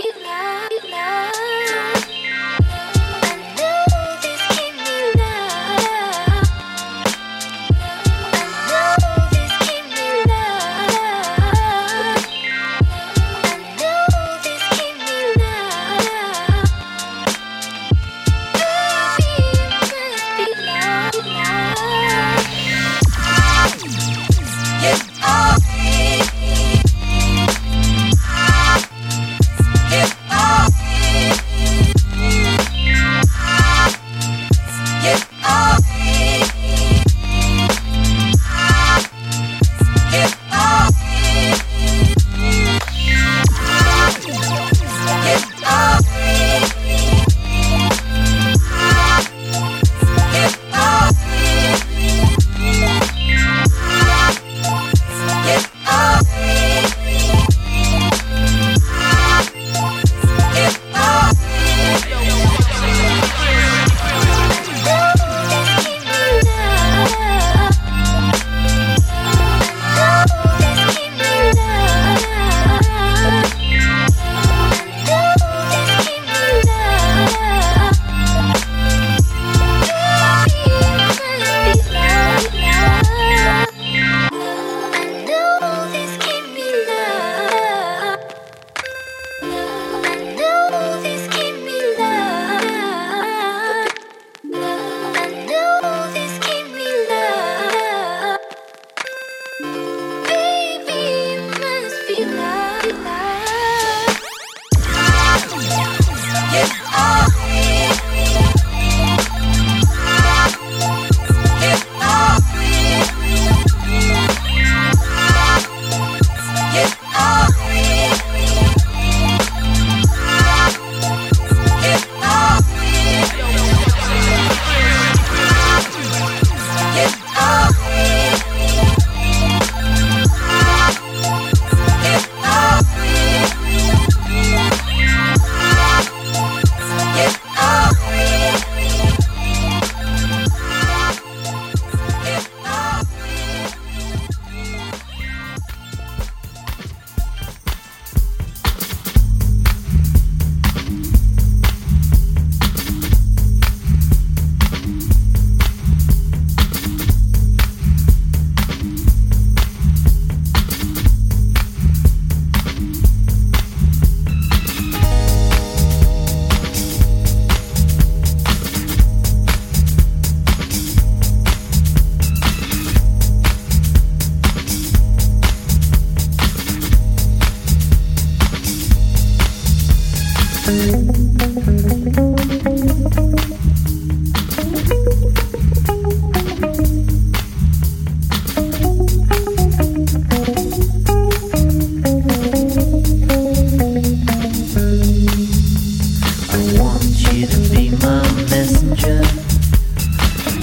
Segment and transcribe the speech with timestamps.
[0.00, 0.67] be.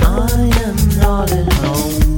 [0.00, 2.17] I am not at home.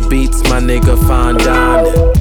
[0.00, 2.15] the beats, my nigga, fine dining.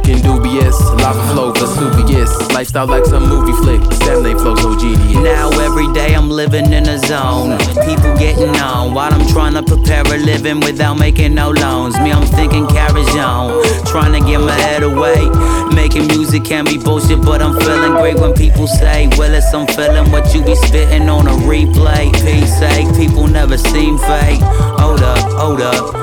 [0.00, 0.78] Looking dubious.
[1.00, 2.30] Lava flow, Vesuvius.
[2.52, 3.80] Lifestyle like some movie flick.
[4.22, 5.14] They flow so genius.
[5.14, 7.58] Now every day I'm living in a zone.
[7.86, 11.98] People getting on while I'm trying to prepare a living without making no loans.
[12.00, 13.64] Me, I'm thinking carriage on.
[13.86, 15.28] Trying to get my head away.
[15.74, 20.10] Making music can be bullshit, but I'm feeling great when people say, Willis, I'm feeling
[20.10, 22.12] what you be spitting on a replay.
[22.24, 24.40] Peace sake, people never seem fake.
[24.80, 25.94] Hold up, hold up.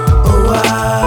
[0.50, 0.98] Ah.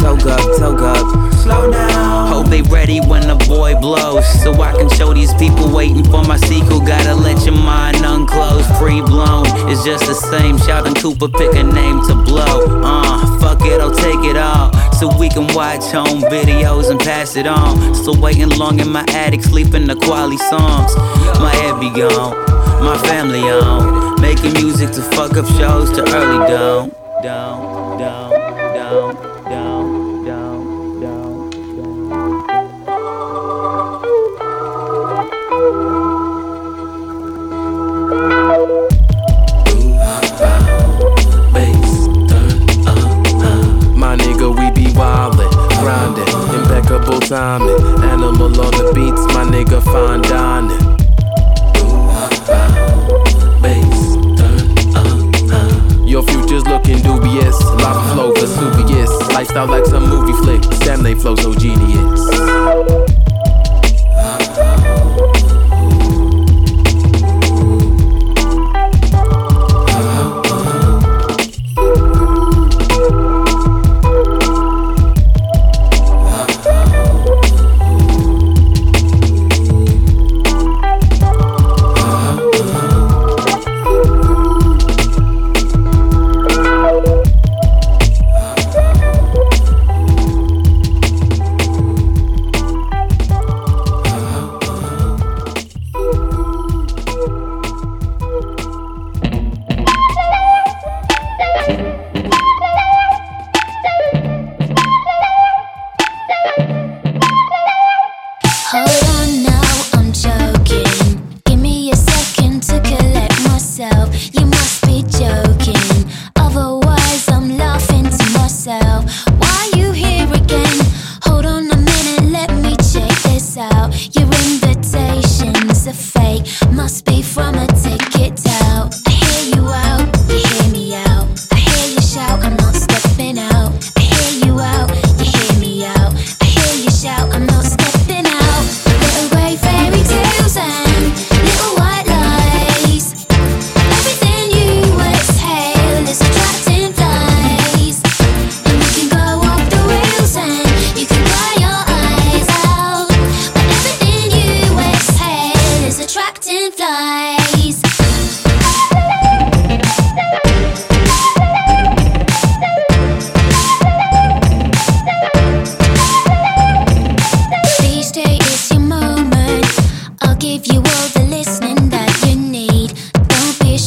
[0.00, 1.34] Toke up, toke up.
[1.34, 2.09] Slow down.
[2.40, 4.24] Hope they ready when the boy blows.
[4.42, 6.80] So I can show these people waiting for my sequel.
[6.80, 8.66] Gotta let your mind unclose.
[8.78, 9.44] Free blown.
[9.68, 10.56] It's just the same.
[10.56, 12.80] Shouting Cooper, pick a name to blow.
[12.82, 14.72] Uh, fuck it, I'll take it all.
[14.94, 17.94] So we can watch home videos and pass it on.
[17.94, 20.96] Still waiting long in my attic, sleeping the quality songs.
[21.44, 22.34] My head be gone,
[22.82, 24.18] my family on.
[24.22, 26.90] Making music to fuck up shows to early dawn.
[27.22, 28.30] Down, down,
[28.74, 29.29] down.
[47.30, 47.68] Timing.
[48.02, 50.98] Animal on the beats, my nigga, fine dining.
[56.08, 57.56] Your future's looking dubious.
[57.62, 59.10] Lava flow, Vesuvius.
[59.32, 60.60] Lifestyle like some movie flick.
[60.80, 62.19] Damn, they flow so genius.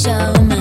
[0.03, 0.52] show me.